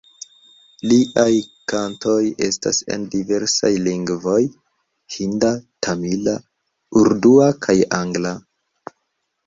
Liaj 0.91 1.33
kantoj 1.73 2.15
estas 2.47 2.79
en 2.95 3.05
diversaj 3.17 3.71
lingvoj: 3.91 4.41
hinda, 5.19 5.55
tamila, 5.89 6.37
urdua 7.05 7.55
kaj 7.67 7.81
angla. 8.05 8.37